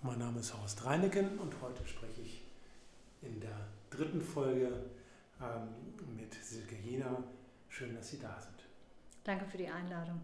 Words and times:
Mein 0.00 0.20
Name 0.20 0.38
ist 0.38 0.56
Horst 0.56 0.84
Reineken 0.84 1.40
und 1.40 1.60
heute 1.60 1.84
spreche 1.84 2.20
ich 2.22 2.44
in 3.20 3.40
der 3.40 3.66
dritten 3.90 4.20
Folge 4.20 4.70
ähm, 5.40 6.14
mit 6.16 6.32
Silke 6.34 6.76
Jena. 6.76 7.24
Schön, 7.68 7.92
dass 7.96 8.10
Sie 8.10 8.20
da 8.20 8.40
sind. 8.40 8.54
Danke 9.24 9.44
für 9.44 9.58
die 9.58 9.66
Einladung. 9.66 10.20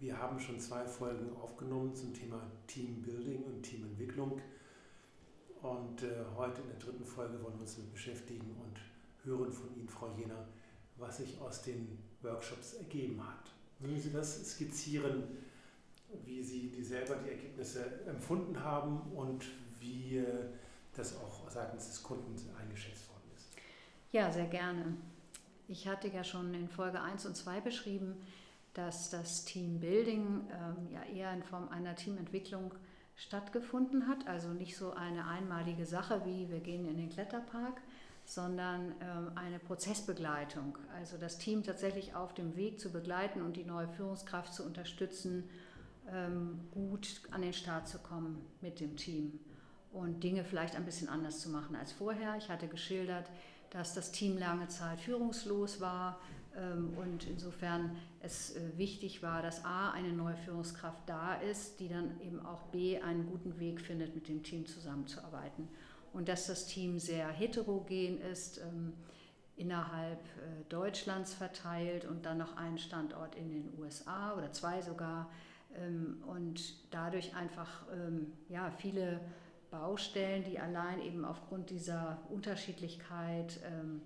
Wir 0.00 0.18
haben 0.18 0.40
schon 0.40 0.58
zwei 0.58 0.84
Folgen 0.84 1.30
aufgenommen 1.36 1.94
zum 1.94 2.12
Thema 2.12 2.42
Teambuilding 2.66 3.44
und 3.44 3.62
Teamentwicklung. 3.62 4.40
Und 5.62 6.02
äh, 6.02 6.24
heute 6.36 6.60
in 6.62 6.68
der 6.68 6.78
dritten 6.78 7.04
Folge 7.04 7.40
wollen 7.44 7.54
wir 7.54 7.60
uns 7.60 7.76
damit 7.76 7.92
beschäftigen 7.92 8.50
und 8.64 8.80
hören 9.22 9.52
von 9.52 9.72
Ihnen, 9.76 9.88
Frau 9.88 10.12
Jena, 10.16 10.44
was 10.96 11.18
sich 11.18 11.40
aus 11.40 11.62
den 11.62 12.00
Workshops 12.20 12.74
ergeben 12.74 13.24
hat. 13.24 13.52
Mögen 13.78 14.00
Sie 14.00 14.12
das 14.12 14.44
skizzieren, 14.44 15.22
wie 16.24 16.42
Sie 16.42 16.70
die 16.70 16.84
selber 16.84 17.16
die 17.16 17.30
Ergebnisse 17.30 18.04
empfunden 18.06 18.62
haben 18.62 19.00
und 19.14 19.44
wie 19.78 20.18
äh, 20.18 20.24
das 20.94 21.16
auch 21.16 21.48
seitens 21.50 21.88
des 21.88 22.02
Kunden 22.02 22.34
eingeschätzt 22.58 23.08
worden 23.08 23.30
ist? 23.34 23.48
Ja, 24.12 24.30
sehr 24.30 24.46
gerne. 24.46 24.96
Ich 25.68 25.88
hatte 25.88 26.08
ja 26.08 26.24
schon 26.24 26.54
in 26.54 26.68
Folge 26.68 27.00
1 27.00 27.26
und 27.26 27.36
2 27.36 27.60
beschrieben, 27.60 28.16
dass 28.74 29.10
das 29.10 29.44
Teambuilding 29.44 30.48
ähm, 30.52 30.88
ja 30.92 31.02
eher 31.04 31.32
in 31.32 31.42
Form 31.42 31.68
einer 31.68 31.96
Teamentwicklung 31.96 32.72
stattgefunden 33.16 34.06
hat. 34.06 34.26
Also 34.28 34.48
nicht 34.48 34.76
so 34.76 34.92
eine 34.92 35.26
einmalige 35.26 35.86
Sache 35.86 36.22
wie 36.24 36.48
wir 36.50 36.60
gehen 36.60 36.86
in 36.86 36.98
den 36.98 37.08
Kletterpark, 37.08 37.80
sondern 38.24 38.94
ähm, 39.00 39.32
eine 39.34 39.58
Prozessbegleitung. 39.58 40.76
Also 40.94 41.16
das 41.16 41.38
Team 41.38 41.62
tatsächlich 41.62 42.14
auf 42.14 42.34
dem 42.34 42.56
Weg 42.56 42.78
zu 42.78 42.92
begleiten 42.92 43.40
und 43.40 43.56
die 43.56 43.64
neue 43.64 43.88
Führungskraft 43.88 44.52
zu 44.52 44.64
unterstützen, 44.64 45.48
gut 46.70 47.20
an 47.30 47.42
den 47.42 47.52
Start 47.52 47.88
zu 47.88 47.98
kommen 47.98 48.44
mit 48.60 48.80
dem 48.80 48.96
Team 48.96 49.40
und 49.92 50.22
Dinge 50.22 50.44
vielleicht 50.44 50.76
ein 50.76 50.84
bisschen 50.84 51.08
anders 51.08 51.40
zu 51.40 51.48
machen 51.48 51.74
als 51.74 51.92
vorher. 51.92 52.36
Ich 52.36 52.48
hatte 52.48 52.68
geschildert, 52.68 53.30
dass 53.70 53.94
das 53.94 54.12
Team 54.12 54.38
lange 54.38 54.68
Zeit 54.68 55.00
führungslos 55.00 55.80
war 55.80 56.20
ähm, 56.56 56.94
und 56.96 57.26
insofern 57.26 57.96
es 58.20 58.56
äh, 58.56 58.60
wichtig 58.76 59.22
war, 59.22 59.42
dass 59.42 59.64
A, 59.64 59.90
eine 59.90 60.12
neue 60.12 60.36
Führungskraft 60.36 61.02
da 61.06 61.34
ist, 61.34 61.80
die 61.80 61.88
dann 61.88 62.20
eben 62.20 62.44
auch 62.44 62.62
B, 62.64 63.00
einen 63.00 63.26
guten 63.26 63.58
Weg 63.58 63.80
findet, 63.80 64.14
mit 64.14 64.28
dem 64.28 64.42
Team 64.42 64.66
zusammenzuarbeiten. 64.66 65.68
Und 66.12 66.28
dass 66.28 66.46
das 66.46 66.66
Team 66.66 66.98
sehr 66.98 67.28
heterogen 67.28 68.20
ist, 68.20 68.58
ähm, 68.58 68.94
innerhalb 69.56 70.20
äh, 70.20 70.64
Deutschlands 70.68 71.34
verteilt 71.34 72.04
und 72.04 72.24
dann 72.26 72.38
noch 72.38 72.56
einen 72.56 72.78
Standort 72.78 73.34
in 73.34 73.50
den 73.50 73.72
USA 73.78 74.34
oder 74.34 74.52
zwei 74.52 74.82
sogar. 74.82 75.30
Ähm, 75.76 76.22
und 76.26 76.92
dadurch 76.92 77.34
einfach 77.34 77.84
ja, 78.48 78.70
viele 78.70 79.20
Baustellen, 79.70 80.44
die 80.44 80.58
allein 80.58 81.00
eben 81.00 81.24
aufgrund 81.24 81.70
dieser 81.70 82.18
Unterschiedlichkeit 82.30 83.60
ähm, 83.64 84.00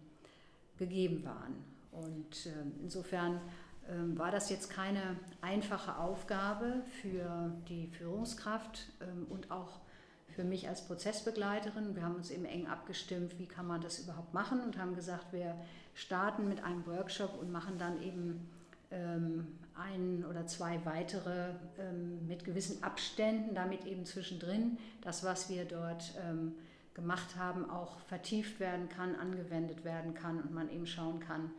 gegeben 0.78 1.24
waren. 1.24 1.64
Und 1.92 2.46
ähm, 2.46 2.72
insofern 2.80 3.40
ähm, 3.88 4.18
war 4.18 4.30
das 4.30 4.50
jetzt 4.50 4.70
keine 4.70 5.16
einfache 5.40 5.96
Aufgabe 5.96 6.82
für 7.00 7.52
die 7.68 7.88
Führungskraft 7.88 8.88
ähm, 9.00 9.26
und 9.28 9.50
auch 9.50 9.80
für 10.28 10.44
mich 10.44 10.68
als 10.68 10.86
Prozessbegleiterin. 10.86 11.96
Wir 11.96 12.04
haben 12.04 12.14
uns 12.14 12.30
eben 12.30 12.44
eng 12.44 12.66
abgestimmt, 12.66 13.38
wie 13.38 13.46
kann 13.46 13.66
man 13.66 13.80
das 13.80 13.98
überhaupt 13.98 14.32
machen 14.32 14.60
und 14.62 14.78
haben 14.78 14.94
gesagt, 14.94 15.32
wir 15.32 15.56
starten 15.94 16.48
mit 16.48 16.62
einem 16.62 16.86
Workshop 16.86 17.38
und 17.40 17.50
machen 17.50 17.78
dann 17.78 18.00
eben 18.00 18.18
ähm, 18.20 18.59
ein 18.90 20.24
oder 20.28 20.46
zwei 20.46 20.84
weitere 20.84 21.54
ähm, 21.78 22.26
mit 22.26 22.44
gewissen 22.44 22.82
Abständen, 22.82 23.54
damit 23.54 23.86
eben 23.86 24.04
zwischendrin 24.04 24.78
das, 25.02 25.24
was 25.24 25.48
wir 25.48 25.64
dort 25.64 26.14
ähm, 26.20 26.54
gemacht 26.94 27.36
haben, 27.36 27.70
auch 27.70 28.00
vertieft 28.00 28.60
werden 28.60 28.88
kann, 28.88 29.14
angewendet 29.16 29.84
werden 29.84 30.14
kann 30.14 30.40
und 30.40 30.52
man 30.52 30.70
eben 30.70 30.86
schauen 30.86 31.20
kann, 31.20 31.50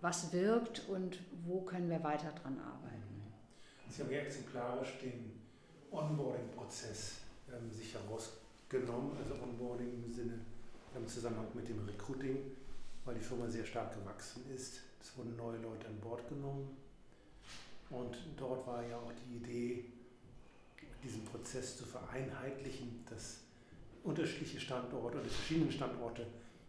was 0.00 0.32
wirkt 0.32 0.88
und 0.88 1.18
wo 1.44 1.60
können 1.62 1.90
wir 1.90 2.02
weiter 2.02 2.32
dran 2.42 2.58
arbeiten. 2.58 3.02
Sie 3.90 4.02
haben 4.02 4.10
ja 4.10 4.18
exemplarisch 4.18 4.98
den 5.02 5.32
Onboarding-Prozess 5.90 7.18
ähm, 7.52 7.70
sich 7.70 7.94
herausgenommen, 7.94 9.16
also 9.18 9.34
Onboarding 9.42 10.04
im 10.04 10.12
Sinne 10.12 10.38
im 10.94 11.06
Zusammenhang 11.06 11.46
mit 11.54 11.68
dem 11.68 11.84
Recruiting, 11.86 12.38
weil 13.04 13.14
die 13.14 13.20
Firma 13.20 13.48
sehr 13.48 13.64
stark 13.64 13.94
gewachsen 13.94 14.42
ist. 14.54 14.80
Es 15.00 15.16
wurden 15.16 15.36
neue 15.36 15.58
Leute 15.58 15.86
an 15.86 16.00
Bord 16.00 16.28
genommen 16.28 16.76
und 17.90 18.16
dort 18.36 18.66
war 18.66 18.86
ja 18.86 18.96
auch 18.96 19.12
die 19.12 19.36
Idee, 19.36 19.84
diesen 21.02 21.24
Prozess 21.24 21.76
zu 21.76 21.84
vereinheitlichen, 21.84 23.04
dass 23.08 23.40
unterschiedliche 24.04 24.60
Standorte 24.60 25.16
oder 25.16 25.24
verschiedene 25.24 25.70
Standorte 25.70 26.26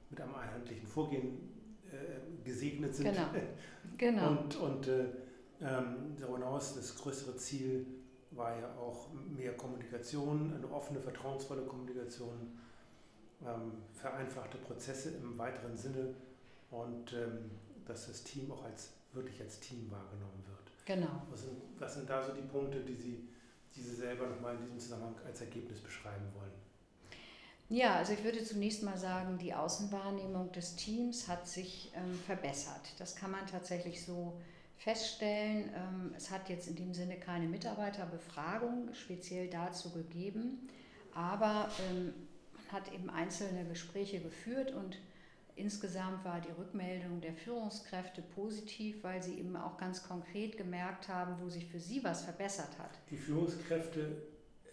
mit 0.10 0.22
einem 0.22 0.36
einheitlichen 0.36 0.88
Vorgehen 0.88 1.50
äh, 1.92 2.44
gesegnet 2.44 2.96
sind. 2.96 3.14
Genau. 3.14 3.28
genau. 3.98 4.30
Und, 4.42 4.56
und 4.56 4.88
äh, 4.88 5.06
ähm, 5.62 6.16
darüber 6.18 6.38
hinaus, 6.38 6.76
das 6.76 6.96
größere 6.96 7.36
Ziel 7.36 7.86
war 8.32 8.58
ja 8.58 8.74
auch 8.76 9.08
mehr 9.14 9.54
Kommunikation, 9.58 10.54
eine 10.54 10.72
offene, 10.72 11.00
vertrauensvolle 11.02 11.64
Kommunikation, 11.64 12.58
ähm, 13.42 13.74
vereinfachte 13.94 14.58
Prozesse 14.60 15.16
im 15.22 15.38
weiteren 15.38 15.76
Sinne 15.76 16.14
und 16.72 17.14
ähm, 17.14 17.52
dass 17.86 18.08
das 18.08 18.24
Team 18.24 18.52
auch 18.52 18.64
als 18.64 18.92
wirklich 19.14 19.42
als 19.42 19.60
Team 19.60 19.90
wahrgenommen 19.90 20.44
wird. 20.48 20.69
Genau. 20.90 21.22
Was 21.30 21.42
sind, 21.42 21.58
was 21.78 21.94
sind 21.94 22.10
da 22.10 22.24
so 22.24 22.34
die 22.34 22.42
Punkte, 22.42 22.80
die 22.80 22.96
Sie, 22.96 23.30
die 23.76 23.82
Sie 23.82 23.94
selber 23.94 24.26
nochmal 24.26 24.56
in 24.56 24.62
diesem 24.62 24.80
Zusammenhang 24.80 25.14
als 25.24 25.40
Ergebnis 25.40 25.82
beschreiben 25.82 26.26
wollen? 26.34 26.50
Ja, 27.70 27.98
also 27.98 28.14
ich 28.14 28.24
würde 28.24 28.44
zunächst 28.44 28.82
mal 28.82 28.98
sagen, 28.98 29.38
die 29.38 29.54
Außenwahrnehmung 29.54 30.52
des 30.52 30.76
Teams 30.78 31.28
hat 31.28 31.48
sich 31.48 31.92
ähm, 31.96 32.18
verbessert. 32.26 32.82
Das 32.98 33.16
kann 33.16 33.30
man 33.30 33.46
tatsächlich 33.46 34.04
so 34.04 34.42
feststellen. 34.78 35.70
Ähm, 35.76 36.12
es 36.18 36.32
hat 36.32 36.50
jetzt 36.50 36.68
in 36.68 36.76
dem 36.76 36.96
Sinne 36.96 37.18
keine 37.18 37.46
Mitarbeiterbefragung 37.46 38.92
speziell 38.96 39.48
dazu 39.48 39.92
gegeben, 39.92 40.68
aber 41.14 41.70
ähm, 41.88 42.16
man 42.56 42.82
hat 42.82 42.92
eben 42.92 43.12
einzelne 43.12 43.64
Gespräche 43.66 44.22
geführt 44.22 44.72
und 44.72 44.98
Insgesamt 45.60 46.24
war 46.24 46.40
die 46.40 46.52
Rückmeldung 46.58 47.20
der 47.20 47.34
Führungskräfte 47.34 48.22
positiv, 48.22 49.04
weil 49.04 49.22
sie 49.22 49.34
eben 49.34 49.58
auch 49.58 49.78
ganz 49.78 50.02
konkret 50.08 50.58
gemerkt 50.58 51.10
haben, 51.10 51.36
wo 51.42 51.50
sich 51.50 51.66
für 51.66 51.80
sie 51.80 52.02
was 52.02 52.22
verbessert 52.22 52.80
hat. 52.80 52.92
Die 53.12 53.18
Führungskräfte 53.18 54.24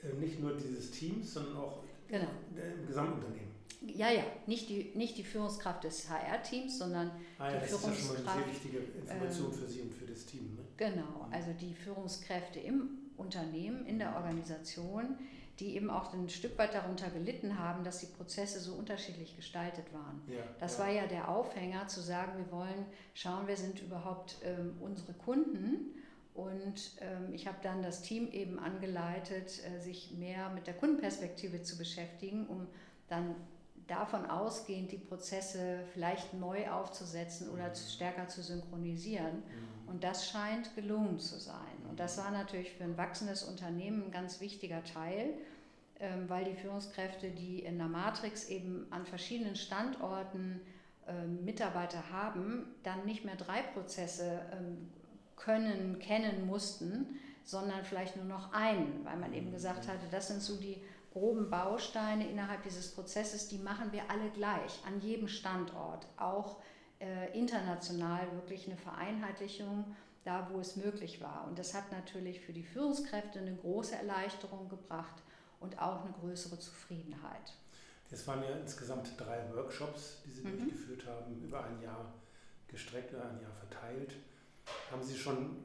äh, 0.02 0.14
nicht 0.20 0.41
nur 0.41 0.56
dieses 0.56 0.92
Teams, 0.92 1.34
sondern 1.34 1.56
auch 1.56 1.82
genau. 2.06 2.28
im 2.54 2.86
Gesamtunternehmen. 2.86 3.46
Ja, 3.82 4.10
ja, 4.10 4.22
nicht 4.46 4.69
die, 4.69 4.92
nicht 4.94 5.19
die 5.19 5.25
Führungskraft 5.25 5.82
des 5.84 6.08
HR-Teams, 6.08 6.78
sondern 6.78 7.10
ah, 7.38 7.50
ja, 7.50 7.58
die 7.58 7.60
das 7.60 7.69
Führungskraft. 7.70 7.91
Das 7.91 7.98
ist 7.98 8.08
ja 8.08 8.14
schon 8.14 8.25
mal 8.25 8.32
eine 8.32 8.44
sehr 8.44 8.52
wichtige 8.54 8.78
Information 8.78 9.46
ähm, 9.46 9.58
für 9.58 9.69
Sie 9.69 9.80
und 9.80 9.94
für 9.94 10.06
das 10.06 10.26
Team. 10.26 10.54
Ne? 10.54 10.62
Genau, 10.76 11.28
also 11.32 11.52
die 11.60 11.75
Führungskräfte 11.75 12.60
im 12.60 12.91
Unternehmen, 13.16 13.86
in 13.86 13.98
der 13.98 14.14
Organisation, 14.14 15.19
die 15.59 15.75
eben 15.75 15.91
auch 15.91 16.12
ein 16.12 16.28
Stück 16.28 16.59
weit 16.59 16.75
darunter 16.75 17.09
gelitten 17.11 17.59
haben, 17.59 17.83
dass 17.83 18.00
die 18.00 18.06
Prozesse 18.06 18.61
so 18.61 18.75
unterschiedlich 18.75 19.37
gestaltet 19.37 19.93
waren. 19.93 20.22
Ja, 20.28 20.43
das 20.61 20.77
ja. 20.77 20.84
war 20.84 20.91
ja 20.91 21.06
der 21.06 21.28
Aufhänger 21.28 21.89
zu 21.89 22.00
sagen, 22.00 22.33
wir 22.37 22.53
wollen 22.53 22.87
schauen, 23.15 23.44
wer 23.47 23.56
sind 23.56 23.81
überhaupt 23.81 24.37
ähm, 24.44 24.77
unsere 24.81 25.15
Kunden. 25.15 25.94
Und 26.34 26.93
ähm, 27.00 27.33
ich 27.33 27.47
habe 27.47 27.56
dann 27.62 27.83
das 27.83 28.03
Team 28.03 28.31
eben 28.31 28.59
angeleitet, 28.59 29.61
äh, 29.65 29.81
sich 29.81 30.12
mehr 30.12 30.50
mit 30.50 30.67
der 30.67 30.75
Kundenperspektive 30.75 31.62
zu 31.62 31.78
beschäftigen, 31.78 32.47
um 32.47 32.67
dann 33.09 33.34
davon 33.87 34.27
ausgehend 34.27 34.93
die 34.93 34.99
Prozesse 34.99 35.78
vielleicht 35.93 36.34
neu 36.34 36.69
aufzusetzen 36.69 37.49
oder 37.49 37.73
zu, 37.73 37.91
stärker 37.91 38.28
zu 38.28 38.43
synchronisieren. 38.43 39.37
Mhm. 39.37 39.88
Und 39.88 40.05
das 40.05 40.28
scheint 40.28 40.75
gelungen 40.75 41.19
zu 41.19 41.38
sein. 41.38 41.75
Und 41.96 42.00
das 42.00 42.18
war 42.18 42.30
natürlich 42.30 42.72
für 42.72 42.84
ein 42.84 42.98
wachsendes 42.98 43.42
Unternehmen 43.42 44.04
ein 44.04 44.10
ganz 44.10 44.42
wichtiger 44.42 44.84
Teil, 44.84 45.32
ähm, 45.98 46.28
weil 46.28 46.44
die 46.44 46.54
Führungskräfte, 46.54 47.31
die 47.31 47.60
in 47.60 47.78
der 47.78 47.87
Matrix 47.87 48.50
eben 48.50 48.87
an 48.90 49.06
verschiedenen 49.06 49.56
Standorten 49.56 50.60
ähm, 51.08 51.43
Mitarbeiter 51.46 52.10
haben, 52.12 52.66
dann 52.82 53.06
nicht 53.06 53.25
mehr 53.25 53.37
drei 53.37 53.62
Prozesse 53.62 54.43
ähm, 54.52 54.90
können, 55.37 55.98
kennen 55.98 56.46
mussten, 56.46 57.19
sondern 57.44 57.82
vielleicht 57.82 58.16
nur 58.16 58.26
noch 58.26 58.52
einen, 58.52 59.02
weil 59.06 59.16
man 59.16 59.32
eben 59.32 59.50
gesagt 59.50 59.87
mhm. 59.87 59.92
hatte, 59.92 60.06
das 60.10 60.28
sind 60.28 60.42
so 60.42 60.60
die 60.60 60.82
groben 61.14 61.49
Bausteine 61.49 62.28
innerhalb 62.28 62.62
dieses 62.62 62.94
Prozesses, 62.94 63.49
die 63.49 63.56
machen 63.56 63.90
wir 63.92 64.02
alle 64.10 64.28
gleich, 64.34 64.82
an 64.87 65.00
jedem 65.00 65.28
Standort, 65.28 66.06
auch 66.19 66.56
äh, 67.00 67.32
international 67.32 68.31
wirklich 68.34 68.66
eine 68.66 68.76
Vereinheitlichung, 68.76 69.96
da 70.26 70.49
wo 70.50 70.61
es 70.61 70.76
möglich 70.76 71.20
war. 71.20 71.46
Und 71.46 71.58
das 71.58 71.75
hat 71.75 71.93
natürlich 71.93 72.40
für 72.40 72.52
die 72.52 72.64
Führungskräfte 72.64 73.38
eine 73.38 73.55
große 73.55 73.94
Erleichterung 73.94 74.69
gebracht 74.69 75.23
und 75.61 75.78
auch 75.78 76.05
eine 76.05 76.12
größere 76.20 76.58
Zufriedenheit. 76.58 77.55
Das 78.11 78.26
waren 78.26 78.43
ja 78.43 78.50
insgesamt 78.56 79.12
drei 79.19 79.43
Workshops, 79.55 80.23
die 80.25 80.31
Sie 80.31 80.43
mhm. 80.43 80.58
durchgeführt 80.58 81.06
haben, 81.06 81.43
über 81.43 81.64
ein 81.64 81.81
Jahr 81.81 82.12
gestreckt, 82.69 83.12
über 83.12 83.25
ein 83.25 83.40
Jahr 83.40 83.52
verteilt. 83.52 84.14
Haben 84.90 85.02
Sie 85.02 85.17
schon 85.17 85.56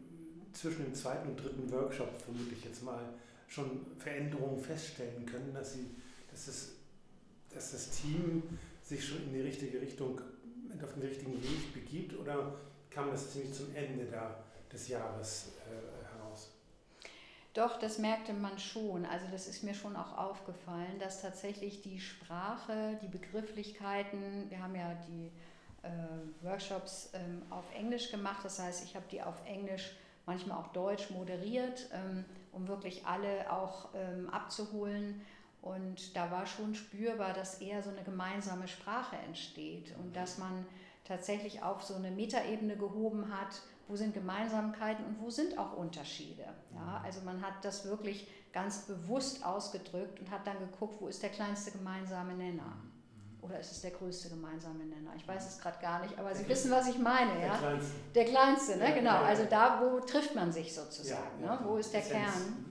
zwischen 0.53 0.83
dem 0.83 0.95
zweiten 0.95 1.29
und 1.29 1.37
dritten 1.37 1.71
Workshop 1.71 2.09
vermutlich 2.21 2.63
jetzt 2.63 2.83
mal 2.83 3.13
schon 3.47 3.85
Veränderungen 3.97 4.59
feststellen 4.59 5.25
können, 5.25 5.53
dass, 5.53 5.73
sie, 5.73 5.95
dass, 6.29 6.45
das, 6.45 6.69
dass 7.53 7.71
das 7.71 7.89
Team 7.89 8.43
sich 8.83 9.05
schon 9.05 9.23
in 9.23 9.33
die 9.33 9.41
richtige 9.41 9.81
Richtung, 9.81 10.21
auf 10.81 10.93
den 10.93 11.03
richtigen 11.03 11.33
Weg 11.33 11.73
begibt 11.73 12.17
oder 12.17 12.55
kam 12.89 13.11
das 13.11 13.31
ziemlich 13.31 13.53
zum 13.53 13.75
Ende 13.75 14.05
da, 14.05 14.43
des 14.71 14.87
Jahres 14.87 15.53
äh, 15.67 16.15
heraus? 16.15 16.49
Doch, 17.53 17.77
das 17.79 17.97
merkte 17.97 18.33
man 18.33 18.57
schon. 18.59 19.05
Also 19.05 19.25
das 19.31 19.47
ist 19.47 19.63
mir 19.63 19.73
schon 19.73 19.95
auch 19.95 20.17
aufgefallen, 20.17 20.99
dass 20.99 21.21
tatsächlich 21.21 21.81
die 21.81 21.99
Sprache, 21.99 22.97
die 23.01 23.07
Begrifflichkeiten, 23.07 24.49
wir 24.49 24.63
haben 24.63 24.75
ja 24.75 24.93
die 25.07 25.31
äh, 25.83 26.45
Workshops 26.45 27.09
ähm, 27.13 27.41
auf 27.49 27.65
Englisch 27.75 28.11
gemacht, 28.11 28.43
das 28.43 28.59
heißt, 28.59 28.85
ich 28.85 28.95
habe 28.95 29.05
die 29.11 29.21
auf 29.21 29.35
Englisch 29.45 29.91
manchmal 30.25 30.57
auch 30.59 30.67
Deutsch 30.69 31.09
moderiert, 31.09 31.89
ähm, 31.93 32.23
um 32.51 32.67
wirklich 32.67 33.05
alle 33.05 33.51
auch 33.51 33.89
ähm, 33.95 34.29
abzuholen. 34.29 35.21
Und 35.61 36.15
da 36.15 36.31
war 36.31 36.45
schon 36.45 36.73
spürbar, 36.73 37.33
dass 37.33 37.61
eher 37.61 37.83
so 37.83 37.89
eine 37.89 38.03
gemeinsame 38.03 38.67
Sprache 38.67 39.15
entsteht 39.27 39.93
und 39.97 40.15
dass 40.15 40.37
man 40.37 40.65
tatsächlich 41.11 41.61
auf 41.61 41.83
so 41.83 41.95
eine 41.95 42.09
Metaebene 42.09 42.77
gehoben 42.77 43.29
hat, 43.29 43.61
wo 43.87 43.95
sind 43.97 44.13
Gemeinsamkeiten 44.13 45.03
und 45.05 45.21
wo 45.21 45.29
sind 45.29 45.57
auch 45.57 45.75
Unterschiede. 45.75 46.45
Ja, 46.73 46.99
mhm. 46.99 47.05
also 47.05 47.21
man 47.21 47.41
hat 47.41 47.53
das 47.63 47.85
wirklich 47.85 48.27
ganz 48.53 48.83
bewusst 48.83 49.45
ausgedrückt 49.45 50.19
und 50.21 50.31
hat 50.31 50.47
dann 50.47 50.59
geguckt, 50.59 50.95
wo 51.01 51.07
ist 51.07 51.21
der 51.21 51.29
kleinste 51.29 51.71
gemeinsame 51.71 52.33
Nenner. 52.33 52.63
Mhm. 52.63 52.91
Oder 53.41 53.59
ist 53.59 53.71
es 53.71 53.81
der 53.81 53.91
größte 53.91 54.29
gemeinsame 54.29 54.85
Nenner? 54.85 55.11
Ich 55.17 55.27
weiß 55.27 55.49
es 55.49 55.59
gerade 55.59 55.81
gar 55.81 56.01
nicht, 56.03 56.17
aber 56.17 56.33
Sie 56.33 56.47
wissen, 56.47 56.71
was 56.71 56.87
ich 56.87 56.97
meine. 56.97 57.33
Der 57.33 57.47
ja? 57.47 57.57
kleinste. 57.57 57.91
Der 58.15 58.25
kleinste, 58.25 58.77
ne? 58.77 58.89
Ja, 58.89 58.95
genau. 58.95 59.17
Also 59.17 59.43
da, 59.49 59.81
wo 59.81 59.99
trifft 59.99 60.35
man 60.35 60.51
sich 60.51 60.73
sozusagen? 60.73 61.41
ne? 61.41 61.59
Wo 61.63 61.75
ist 61.75 61.91
der 61.91 62.01
Essenz. 62.01 62.31
Kern? 62.31 62.65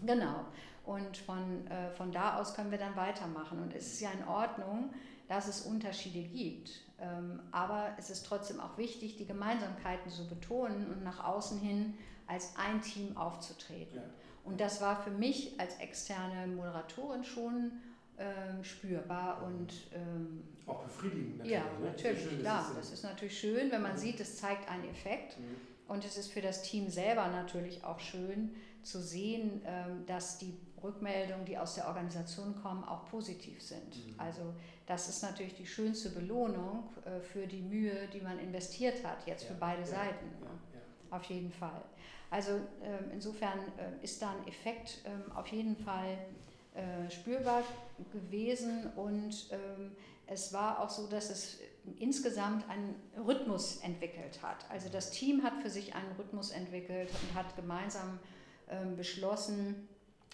Mhm. 0.00 0.06
Genau. 0.06 0.44
Und 0.86 1.16
von, 1.18 1.66
äh, 1.66 1.90
von 1.90 2.10
da 2.10 2.38
aus 2.38 2.54
können 2.54 2.70
wir 2.70 2.78
dann 2.78 2.96
weitermachen. 2.96 3.60
Und 3.60 3.74
es 3.74 3.92
ist 3.92 4.00
ja 4.00 4.10
in 4.12 4.26
Ordnung, 4.26 4.90
dass 5.28 5.48
es 5.48 5.62
Unterschiede 5.62 6.22
gibt. 6.22 6.70
Ähm, 7.02 7.40
aber 7.50 7.90
es 7.98 8.10
ist 8.10 8.24
trotzdem 8.24 8.60
auch 8.60 8.78
wichtig, 8.78 9.16
die 9.16 9.26
Gemeinsamkeiten 9.26 10.10
zu 10.10 10.28
betonen 10.28 10.86
und 10.88 11.02
nach 11.02 11.24
außen 11.24 11.58
hin 11.58 11.94
als 12.28 12.54
ein 12.56 12.80
Team 12.80 13.16
aufzutreten. 13.16 14.00
Und 14.44 14.60
das 14.60 14.80
war 14.80 15.02
für 15.02 15.10
mich 15.10 15.58
als 15.60 15.76
externe 15.76 16.46
Moderatorin 16.46 17.24
schon 17.24 17.72
ähm, 18.18 18.62
spürbar 18.62 19.42
und 19.42 19.72
ähm, 19.92 20.44
auch 20.66 20.84
befriedigend. 20.84 21.38
Natürlich, 21.38 21.52
ja, 21.52 21.64
ne? 21.64 21.86
natürlich, 21.86 22.22
schön, 22.22 22.38
klar. 22.40 22.72
Das 22.76 22.92
ist 22.92 23.02
natürlich 23.02 23.38
schön, 23.38 23.70
wenn 23.72 23.82
man 23.82 23.92
mhm. 23.92 23.98
sieht, 23.98 24.20
es 24.20 24.36
zeigt 24.36 24.68
einen 24.68 24.88
Effekt. 24.88 25.38
Mhm. 25.38 25.44
Und 25.88 26.04
es 26.04 26.16
ist 26.16 26.32
für 26.32 26.40
das 26.40 26.62
Team 26.62 26.88
selber 26.88 27.28
natürlich 27.28 27.84
auch 27.84 27.98
schön 27.98 28.54
zu 28.82 29.00
sehen, 29.00 29.60
ähm, 29.64 30.06
dass 30.06 30.38
die 30.38 30.54
Rückmeldungen, 30.82 31.44
die 31.44 31.58
aus 31.58 31.74
der 31.74 31.86
Organisation 31.88 32.54
kommen, 32.62 32.84
auch 32.84 33.06
positiv 33.06 33.62
sind. 33.62 33.96
Mhm. 33.96 34.14
Also 34.18 34.54
das 34.86 35.08
ist 35.08 35.22
natürlich 35.22 35.54
die 35.54 35.66
schönste 35.66 36.10
Belohnung 36.10 36.84
äh, 37.04 37.20
für 37.20 37.46
die 37.46 37.62
Mühe, 37.62 38.08
die 38.12 38.20
man 38.20 38.38
investiert 38.38 39.04
hat, 39.04 39.26
jetzt 39.26 39.44
ja, 39.44 39.48
für 39.48 39.54
beide 39.54 39.82
ja, 39.82 39.86
Seiten. 39.86 40.26
Ja, 40.42 41.16
auf 41.16 41.24
jeden 41.24 41.52
Fall. 41.52 41.82
Also 42.30 42.52
ähm, 42.82 43.10
insofern 43.12 43.58
äh, 43.76 44.02
ist 44.02 44.22
da 44.22 44.30
ein 44.30 44.48
Effekt 44.48 45.02
ähm, 45.04 45.30
auf 45.36 45.46
jeden 45.48 45.76
Fall 45.76 46.18
äh, 46.74 47.10
spürbar 47.10 47.62
gewesen 48.10 48.90
und 48.96 49.50
ähm, 49.50 49.92
es 50.26 50.52
war 50.54 50.80
auch 50.80 50.88
so, 50.88 51.06
dass 51.06 51.28
es 51.28 51.58
insgesamt 51.98 52.68
einen 52.70 52.94
Rhythmus 53.26 53.78
entwickelt 53.82 54.42
hat. 54.42 54.64
Also 54.70 54.88
das 54.88 55.10
Team 55.10 55.42
hat 55.42 55.60
für 55.60 55.68
sich 55.68 55.94
einen 55.94 56.12
Rhythmus 56.12 56.50
entwickelt 56.50 57.10
und 57.10 57.34
hat 57.34 57.54
gemeinsam 57.56 58.18
ähm, 58.70 58.96
beschlossen, 58.96 59.88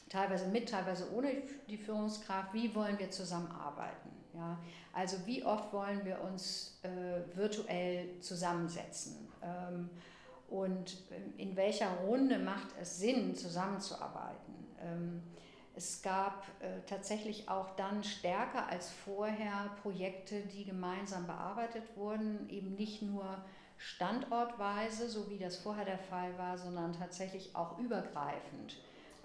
teilweise 0.09 0.47
mit, 0.47 0.69
teilweise 0.69 1.13
ohne 1.13 1.43
die 1.69 1.77
Führungskraft, 1.77 2.53
wie 2.55 2.75
wollen 2.75 2.99
wir 2.99 3.11
zusammenarbeiten. 3.11 4.11
Ja? 4.35 4.59
Also 4.93 5.19
wie 5.27 5.45
oft 5.45 5.73
wollen 5.73 6.05
wir 6.05 6.21
uns 6.23 6.81
äh, 6.83 7.37
virtuell 7.37 8.21
zusammensetzen 8.21 9.29
ähm, 9.43 9.91
und 10.49 10.97
in 11.37 11.57
welcher 11.57 11.91
Runde 12.07 12.39
macht 12.39 12.69
es 12.81 12.99
Sinn, 12.99 13.35
zusammenzuarbeiten. 13.35 14.55
Ähm, 14.81 15.23
es 15.75 16.03
gab 16.03 16.45
äh, 16.59 16.81
tatsächlich 16.87 17.49
auch 17.49 17.77
dann 17.77 18.03
stärker 18.03 18.69
als 18.69 18.91
vorher 18.91 19.71
Projekte, 19.83 20.41
die 20.41 20.65
gemeinsam 20.65 21.27
bearbeitet 21.27 21.85
wurden, 21.97 22.49
eben 22.49 22.75
nicht 22.75 23.03
nur 23.03 23.45
standortweise, 23.77 25.09
so 25.09 25.31
wie 25.31 25.39
das 25.39 25.59
vorher 25.59 25.85
der 25.85 25.99
Fall 25.99 26.37
war, 26.37 26.59
sondern 26.59 26.95
tatsächlich 26.95 27.55
auch 27.55 27.79
übergreifend. 27.79 28.77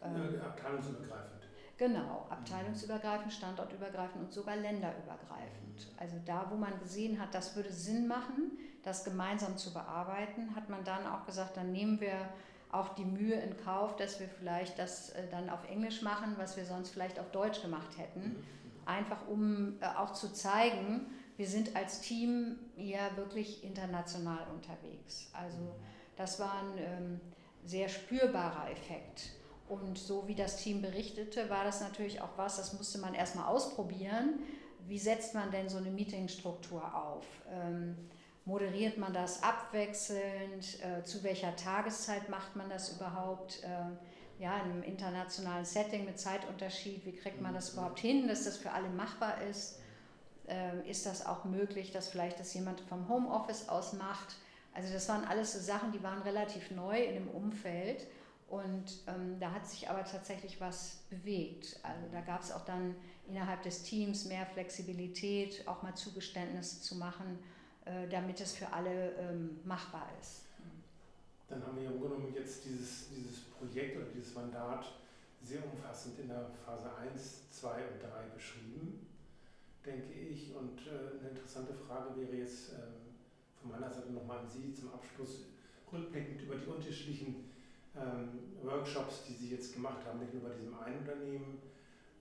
Ähm, 0.04 0.36
ja, 0.36 0.44
abteilungsübergreifend. 0.48 1.44
Genau, 1.78 2.28
abteilungsübergreifend, 2.30 3.34
standortübergreifend 3.34 4.26
und 4.26 4.32
sogar 4.32 4.56
länderübergreifend. 4.56 5.88
Also 5.98 6.18
da, 6.24 6.46
wo 6.50 6.56
man 6.56 6.80
gesehen 6.80 7.20
hat, 7.20 7.34
das 7.34 7.56
würde 7.56 7.72
Sinn 7.72 8.08
machen, 8.08 8.58
das 8.84 9.04
gemeinsam 9.04 9.58
zu 9.58 9.74
bearbeiten, 9.74 10.56
hat 10.56 10.70
man 10.70 10.84
dann 10.84 11.08
auch 11.08 11.26
gesagt, 11.26 11.58
dann 11.58 11.72
nehmen 11.72 12.00
wir 12.00 12.30
auch 12.72 12.90
die 12.96 13.06
Mühe 13.06 13.36
in 13.36 13.56
Kauf, 13.58 13.96
dass 13.96 14.20
wir 14.20 14.28
vielleicht 14.28 14.78
das 14.80 15.12
äh, 15.12 15.28
dann 15.30 15.50
auf 15.50 15.70
Englisch 15.70 16.02
machen, 16.02 16.36
was 16.38 16.58
wir 16.58 16.66
sonst 16.66 16.90
vielleicht 16.90 17.20
auf 17.20 17.32
Deutsch 17.32 17.62
gemacht 17.62 17.98
hätten. 17.98 18.22
Mhm. 18.22 18.44
Einfach 18.86 19.28
um 19.28 19.76
äh, 19.80 19.86
auch 19.86 20.14
zu 20.14 20.34
zeigen, 20.34 21.08
wir 21.38 21.48
sind 21.48 21.76
als 21.76 22.02
Team 22.02 22.60
ja 22.76 23.16
wirklich 23.16 23.64
international 23.64 24.46
unterwegs. 24.54 25.30
Also 25.34 25.60
mhm. 25.60 25.72
das 26.18 26.40
war 26.40 26.54
ein 26.54 26.78
ähm, 26.78 27.22
sehr 27.64 27.90
spürbarer 27.90 28.70
Effekt. 28.72 29.32
Und 29.82 29.98
so 29.98 30.28
wie 30.28 30.36
das 30.36 30.58
Team 30.58 30.82
berichtete, 30.82 31.50
war 31.50 31.64
das 31.64 31.82
natürlich 31.82 32.22
auch 32.22 32.38
was, 32.38 32.58
das 32.58 32.74
musste 32.74 33.00
man 33.00 33.14
erstmal 33.14 33.48
ausprobieren. 33.48 34.40
Wie 34.88 35.00
setzt 35.00 35.34
man 35.34 35.50
denn 35.52 35.70
so 35.70 35.78
eine 35.78 35.90
Meetingstruktur 35.90 36.84
auf? 36.94 37.26
Ähm, 37.50 37.98
moderiert 38.46 38.98
man 38.98 39.14
das 39.14 39.42
abwechselnd? 39.42 40.80
Äh, 40.84 41.04
zu 41.04 41.24
welcher 41.24 41.56
Tageszeit 41.56 42.30
macht 42.30 42.56
man 42.56 42.70
das 42.70 42.96
überhaupt? 42.96 43.64
Äh, 43.64 44.42
ja, 44.42 44.58
in 44.58 44.72
einem 44.72 44.84
internationalen 44.84 45.66
Setting 45.66 46.06
mit 46.06 46.20
Zeitunterschied, 46.20 47.06
wie 47.06 47.14
kriegt 47.14 47.42
man 47.42 47.54
das 47.54 47.72
mhm. 47.72 47.80
überhaupt 47.80 48.00
hin, 48.00 48.28
dass 48.28 48.44
das 48.44 48.58
für 48.58 48.72
alle 48.72 48.90
machbar 48.90 49.42
ist? 49.50 49.80
Äh, 50.48 50.90
ist 50.90 51.06
das 51.06 51.26
auch 51.26 51.46
möglich, 51.46 51.92
dass 51.92 52.10
vielleicht 52.10 52.40
das 52.40 52.54
jemand 52.54 52.82
vom 52.82 53.08
Homeoffice 53.08 53.70
aus 53.70 53.94
macht? 53.94 54.36
Also 54.74 54.92
das 54.92 55.08
waren 55.08 55.24
alles 55.24 55.54
so 55.54 55.60
Sachen, 55.60 55.92
die 55.92 56.04
waren 56.04 56.22
relativ 56.24 56.72
neu 56.72 57.02
in 57.02 57.14
dem 57.14 57.28
Umfeld 57.30 58.08
und 58.54 59.04
ähm, 59.08 59.40
da 59.40 59.52
hat 59.52 59.68
sich 59.68 59.90
aber 59.90 60.04
tatsächlich 60.04 60.62
was 60.62 61.04
bewegt. 61.10 61.80
Also 61.84 62.08
da 62.12 62.22
gab 62.22 62.42
es 62.42 62.52
auch 62.52 62.66
dann 62.66 62.96
innerhalb 63.28 63.64
des 63.64 63.84
Teams 63.84 64.26
mehr 64.26 64.46
Flexibilität, 64.46 65.68
auch 65.68 65.82
mal 65.84 65.96
Zugeständnisse 65.96 66.82
zu 66.82 66.96
machen 66.96 67.40
äh, 67.86 68.08
damit 68.08 68.40
es 68.40 68.54
für 68.54 68.72
alle 68.72 69.12
ähm, 69.18 69.60
machbar 69.66 70.08
ist. 70.22 70.44
Dann 71.50 71.62
haben 71.66 71.76
wir 71.76 71.88
im 71.88 72.00
Grunde 72.00 72.16
genommen 72.16 72.34
jetzt 72.34 72.64
dieses, 72.64 73.10
dieses 73.10 73.42
Projekt 73.42 73.98
oder 73.98 74.06
dieses 74.06 74.34
Mandat 74.34 74.86
sehr 75.42 75.60
umfassend 75.66 76.18
in 76.20 76.30
der 76.30 76.50
Phase 76.66 76.90
1, 76.96 77.52
2 77.52 77.68
und 77.70 78.02
3 78.02 78.08
beschrieben, 78.34 79.06
denke 79.86 80.14
ich. 80.14 80.56
Und 80.56 80.80
äh, 80.88 81.20
eine 81.20 81.30
interessante 81.32 81.74
Frage 81.74 82.16
wäre 82.16 82.38
jetzt 82.38 82.72
ähm, 82.72 83.20
von 83.62 83.72
meiner 83.72 83.92
Seite 83.92 84.14
nochmal 84.14 84.40
an 84.40 84.48
Sie 84.48 84.74
zum 84.74 84.94
Abschluss, 84.94 85.42
rückblickend 85.92 86.42
über 86.42 86.56
die 86.56 86.66
unterschiedlichen 86.66 87.52
Workshops, 88.64 89.24
die 89.28 89.34
Sie 89.34 89.52
jetzt 89.52 89.74
gemacht 89.74 90.06
haben, 90.06 90.20
nicht 90.20 90.34
nur 90.34 90.44
bei 90.44 90.56
diesem 90.56 90.78
einen 90.80 91.00
Unternehmen, 91.00 91.62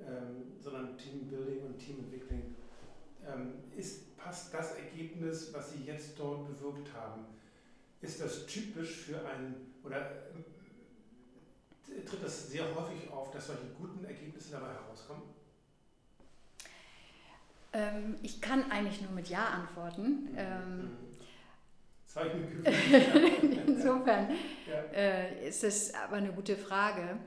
ähm, 0.00 0.52
sondern 0.60 0.98
Teambuilding 0.98 1.64
und 1.64 1.78
Teamentwicklung. 1.78 2.54
Ähm, 3.26 3.54
ist 3.76 4.12
passt 4.22 4.54
das 4.54 4.76
Ergebnis, 4.76 5.52
was 5.52 5.72
Sie 5.72 5.84
jetzt 5.84 6.18
dort 6.18 6.46
bewirkt 6.46 6.92
haben, 6.94 7.24
ist 8.00 8.20
das 8.20 8.46
typisch 8.46 8.96
für 8.98 9.26
ein, 9.26 9.54
oder 9.84 10.00
äh, 11.88 12.04
tritt 12.04 12.22
das 12.22 12.50
sehr 12.50 12.64
häufig 12.74 13.10
auf, 13.10 13.30
dass 13.30 13.48
solche 13.48 13.66
guten 13.78 14.04
Ergebnisse 14.04 14.52
dabei 14.52 14.72
herauskommen? 14.72 15.22
Ähm, 17.72 18.16
ich 18.22 18.40
kann 18.40 18.70
eigentlich 18.70 19.02
nur 19.02 19.12
mit 19.12 19.28
Ja 19.28 19.46
antworten. 19.46 20.30
Mhm. 20.32 20.36
Ähm, 20.36 20.90
Insofern 23.66 24.28
ja. 24.68 24.82
äh, 24.94 25.48
ist 25.48 25.64
es 25.64 25.94
aber 25.94 26.16
eine 26.16 26.32
gute 26.32 26.56
Frage. 26.56 27.18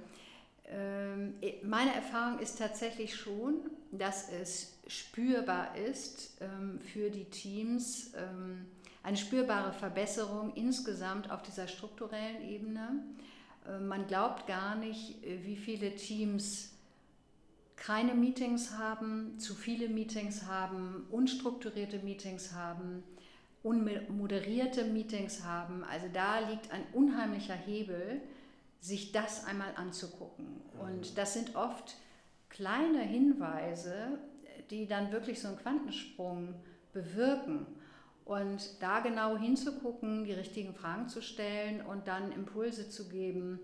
Ähm, 0.68 1.36
meine 1.63 1.94
Erfahrung 1.94 2.39
ist 2.39 2.60
tatsächlich 2.60 3.15
schon, 3.15 3.56
dass 3.92 4.32
es 4.32 4.77
spürbar 4.88 5.75
ist 5.75 6.38
ähm, 6.42 6.80
für 6.82 7.10
die 7.10 7.25
Teams, 7.25 8.13
ähm, 8.15 8.65
eine 9.04 9.18
spürbare 9.18 9.74
Verbesserung 9.74 10.54
insgesamt 10.56 11.32
auf 11.32 11.44
dieser 11.44 11.68
strukturellen 11.68 12.42
Ebene. 12.42 13.04
Man 13.82 14.06
glaubt 14.06 14.46
gar 14.46 14.75
nicht, 14.75 15.24
äh, 15.24 15.44
wie 15.44 15.56
viele 15.56 15.96
Teams 15.96 16.72
keine 17.75 18.13
Meetings 18.13 18.77
haben, 18.77 19.38
zu 19.39 19.54
viele 19.54 19.89
Meetings 19.89 20.46
haben, 20.46 21.08
unstrukturierte 21.12 22.00
Meetings 22.00 22.54
haben 22.54 23.04
unmoderierte 23.65 24.86
Meetings 24.86 25.43
haben. 25.43 25.84
Also 25.84 26.05
da 26.13 26.39
liegt 26.39 26.72
ein 26.72 26.84
unheimlicher 26.93 27.55
Hebel, 27.55 28.22
sich 28.79 29.12
das 29.12 29.45
einmal 29.45 29.74
anzugucken. 29.75 30.45
Mhm. 30.45 30.79
Und 30.79 31.17
das 31.17 31.34
sind 31.34 31.55
oft 31.55 31.95
kleine 32.50 33.01
Hinweise, 33.01 34.19
die 34.69 34.88
dann 34.88 35.12
wirklich 35.12 35.41
so 35.41 35.48
einen 35.48 35.57
Quantensprung 35.57 36.53
bewirken. 36.93 37.65
Und 38.24 38.81
da 38.81 39.00
genau 39.00 39.36
hinzugucken, 39.36 40.25
die 40.25 40.34
richtigen 40.34 40.74
Fragen 40.74 41.10
zu 41.10 41.22
stellen 41.22 41.81
und 41.81 42.07
dann 42.07 42.31
Impulse 42.31 42.89
zu 42.89 43.10
geben, 43.10 43.60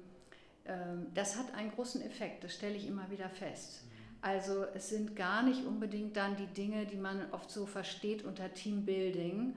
ähm, 0.66 1.08
das 1.14 1.38
hat 1.38 1.54
einen 1.54 1.72
großen 1.72 2.02
Effekt, 2.02 2.44
das 2.44 2.56
stelle 2.56 2.76
ich 2.76 2.88
immer 2.88 3.10
wieder 3.12 3.30
fest. 3.30 3.84
Mhm. 3.84 3.92
Also 4.22 4.66
es 4.74 4.90
sind 4.90 5.16
gar 5.16 5.44
nicht 5.44 5.64
unbedingt 5.64 6.18
dann 6.18 6.36
die 6.38 6.48
Dinge, 6.48 6.88
die 6.88 6.98
man 6.98 7.32
oft 7.32 7.52
so 7.52 7.68
versteht 7.68 8.24
unter 8.24 8.52
Teambuilding, 8.52 9.56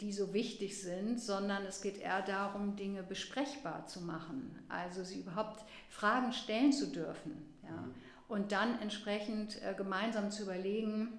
die 0.00 0.12
so 0.12 0.32
wichtig 0.34 0.80
sind, 0.80 1.20
sondern 1.20 1.64
es 1.64 1.80
geht 1.80 1.98
eher 1.98 2.22
darum, 2.22 2.76
Dinge 2.76 3.02
besprechbar 3.02 3.86
zu 3.86 4.00
machen. 4.00 4.58
Also 4.68 5.04
sie 5.04 5.20
überhaupt 5.20 5.64
Fragen 5.88 6.32
stellen 6.32 6.72
zu 6.72 6.86
dürfen. 6.86 7.42
Ja? 7.62 7.70
Mhm. 7.70 7.94
Und 8.28 8.52
dann 8.52 8.80
entsprechend 8.80 9.62
äh, 9.62 9.74
gemeinsam 9.74 10.30
zu 10.30 10.42
überlegen, 10.42 11.18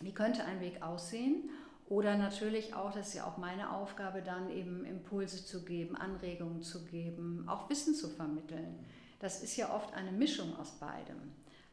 wie 0.00 0.12
könnte 0.12 0.44
ein 0.44 0.60
Weg 0.60 0.82
aussehen 0.82 1.48
oder 1.88 2.16
natürlich 2.16 2.74
auch, 2.74 2.92
das 2.92 3.08
ist 3.08 3.14
ja 3.14 3.26
auch 3.26 3.36
meine 3.36 3.70
Aufgabe, 3.70 4.22
dann 4.22 4.50
eben 4.50 4.84
Impulse 4.84 5.44
zu 5.44 5.64
geben, 5.64 5.94
Anregungen 5.96 6.62
zu 6.62 6.84
geben, 6.86 7.44
auch 7.46 7.68
Wissen 7.68 7.94
zu 7.94 8.08
vermitteln. 8.08 8.84
Das 9.20 9.42
ist 9.42 9.56
ja 9.56 9.72
oft 9.72 9.94
eine 9.94 10.10
Mischung 10.10 10.56
aus 10.56 10.72
beidem. 10.78 11.32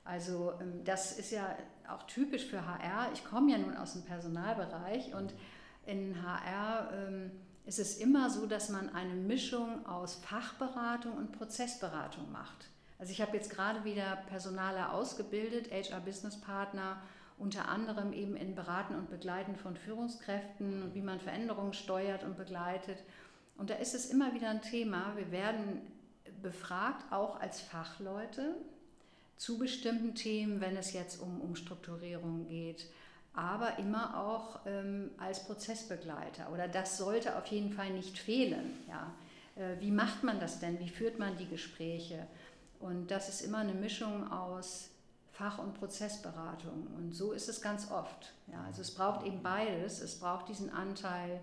Also 0.10 0.54
ähm, 0.60 0.84
das 0.84 1.18
ist 1.18 1.32
ja 1.32 1.56
auch 1.88 2.04
typisch 2.04 2.46
für 2.46 2.66
HR. 2.66 3.12
Ich 3.14 3.24
komme 3.24 3.52
ja 3.52 3.58
nun 3.60 3.78
aus 3.78 3.94
dem 3.94 4.04
Personalbereich 4.04 5.14
und 5.14 5.34
in 5.86 6.22
HR 6.24 6.92
ähm, 6.94 7.32
ist 7.66 7.80
es 7.80 7.98
immer 7.98 8.30
so, 8.32 8.48
dass 8.48 8.70
man 8.70 8.90
eine 8.96 9.14
Mischung 9.14 9.86
aus 9.86 10.16
Fachberatung 10.16 11.14
und 11.14 11.32
Prozessberatung 11.32 12.32
macht. 12.32 12.70
Also 12.98 13.12
ich 13.12 13.22
habe 13.22 13.38
jetzt 13.38 13.52
gerade 13.52 13.86
wieder 13.86 14.18
Personale 14.28 14.92
ausgebildet, 14.92 15.72
HR-Business-Partner, 15.72 17.02
unter 17.38 17.70
anderem 17.70 18.12
eben 18.12 18.36
in 18.36 18.56
Beraten 18.56 18.96
und 18.96 19.10
Begleiten 19.10 19.56
von 19.56 19.78
Führungskräften 19.78 20.84
und 20.84 20.96
wie 20.96 21.02
man 21.02 21.20
Veränderungen 21.20 21.74
steuert 21.74 22.24
und 22.24 22.36
begleitet. 22.36 22.98
Und 23.58 23.70
da 23.70 23.76
ist 23.76 23.94
es 23.94 24.08
immer 24.08 24.34
wieder 24.34 24.50
ein 24.50 24.62
Thema. 24.62 25.14
Wir 25.16 25.32
werden 25.32 25.82
befragt, 26.42 27.06
auch 27.12 27.40
als 27.40 27.62
Fachleute, 27.62 28.56
zu 29.40 29.58
bestimmten 29.58 30.16
Themen, 30.16 30.60
wenn 30.60 30.76
es 30.76 30.92
jetzt 30.92 31.22
um 31.22 31.40
Umstrukturierung 31.40 32.46
geht, 32.50 32.86
aber 33.34 33.80
immer 33.80 34.20
auch 34.20 34.60
ähm, 34.66 35.12
als 35.18 35.46
Prozessbegleiter. 35.46 36.52
Oder 36.52 36.68
das 36.68 36.98
sollte 36.98 37.38
auf 37.38 37.46
jeden 37.46 37.72
Fall 37.72 37.90
nicht 37.92 38.20
fehlen. 38.20 38.74
Ja. 38.90 39.14
Äh, 39.56 39.80
wie 39.80 39.92
macht 39.92 40.24
man 40.24 40.42
das 40.42 40.60
denn? 40.60 40.78
Wie 40.80 40.90
führt 40.90 41.20
man 41.20 41.38
die 41.38 41.48
Gespräche? 41.48 42.28
Und 42.82 43.12
das 43.12 43.30
ist 43.30 43.40
immer 43.40 43.60
eine 43.60 43.74
Mischung 43.74 44.30
aus 44.30 44.90
Fach- 45.32 45.60
und 45.60 45.74
Prozessberatung. 45.74 46.88
Und 46.98 47.16
so 47.16 47.32
ist 47.32 47.48
es 47.48 47.62
ganz 47.62 47.90
oft. 47.90 48.34
Ja, 48.52 48.62
also 48.66 48.82
es 48.82 48.94
braucht 48.94 49.26
eben 49.26 49.42
beides. 49.42 50.02
Es 50.02 50.20
braucht 50.20 50.50
diesen 50.50 50.70
Anteil, 50.70 51.40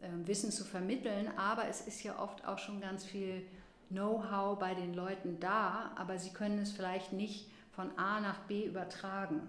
äh, 0.00 0.08
Wissen 0.26 0.52
zu 0.52 0.64
vermitteln, 0.64 1.28
aber 1.36 1.66
es 1.66 1.80
ist 1.80 2.04
ja 2.04 2.20
oft 2.20 2.46
auch 2.46 2.58
schon 2.58 2.80
ganz 2.80 3.04
viel 3.04 3.44
Know-how 3.88 4.58
bei 4.58 4.74
den 4.74 4.94
Leuten 4.94 5.38
da, 5.40 5.92
aber 5.96 6.18
sie 6.18 6.30
können 6.30 6.58
es 6.58 6.72
vielleicht 6.72 7.12
nicht 7.12 7.50
von 7.72 7.90
A 7.98 8.20
nach 8.20 8.40
B 8.40 8.66
übertragen. 8.66 9.42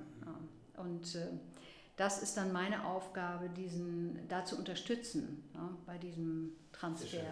Und 0.76 1.16
äh, 1.16 1.28
das 1.96 2.22
ist 2.22 2.38
dann 2.38 2.52
meine 2.52 2.86
Aufgabe, 2.86 3.50
diesen 3.50 4.28
da 4.28 4.46
zu 4.46 4.58
unterstützen 4.58 5.44
bei 5.86 5.98
diesem 5.98 6.52
Transfer. 6.72 7.24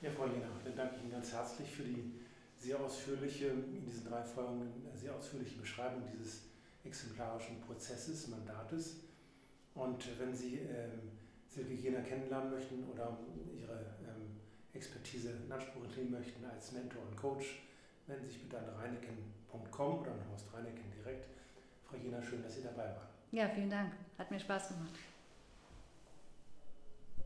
Ja, 0.00 0.10
Frau 0.10 0.26
Lena, 0.26 0.46
dann 0.64 0.74
danke 0.74 0.96
ich 0.96 1.02
Ihnen 1.02 1.12
ganz 1.12 1.32
herzlich 1.32 1.70
für 1.70 1.82
die 1.82 2.14
sehr 2.56 2.80
ausführliche, 2.80 3.48
in 3.48 3.84
diesen 3.84 4.08
drei 4.08 4.22
Folgen, 4.22 4.72
sehr 4.94 5.14
ausführliche 5.14 5.58
Beschreibung 5.58 6.02
dieses 6.12 6.44
exemplarischen 6.84 7.60
Prozesses, 7.60 8.28
Mandates. 8.28 9.00
Und 9.74 10.18
wenn 10.18 10.34
Sie 10.34 10.60
ähm, 10.60 11.10
Silke 11.48 11.74
Jena 11.74 12.00
kennenlernen 12.00 12.50
möchten 12.50 12.84
oder 12.90 13.18
Ihre 13.60 13.84
Expertise 14.74 15.30
in 15.30 15.52
Anspruch 15.52 15.82
nehmen 15.96 16.12
möchten 16.12 16.44
als 16.44 16.72
Mentor 16.72 17.02
und 17.02 17.16
Coach, 17.16 17.62
wenden 18.06 18.24
Sie 18.24 18.32
sich 18.32 18.42
bitte 18.42 18.58
an 18.58 18.68
reineken.com 18.80 20.00
oder 20.00 20.12
an 20.12 20.20
Horst 20.30 20.46
Reineken 20.52 20.90
direkt. 20.92 21.26
Frau 21.88 21.96
Jena, 21.96 22.22
schön, 22.22 22.42
dass 22.42 22.54
Sie 22.54 22.62
dabei 22.62 22.84
waren. 22.84 23.08
Ja, 23.32 23.48
vielen 23.48 23.70
Dank. 23.70 23.92
Hat 24.18 24.30
mir 24.30 24.40
Spaß 24.40 24.68
gemacht. 24.68 24.92